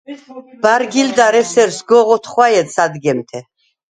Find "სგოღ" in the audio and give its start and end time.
1.77-2.07